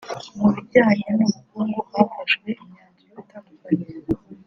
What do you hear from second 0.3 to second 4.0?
Mu bijyanye n’ubukungu hafashwe imyanzuro itandukanye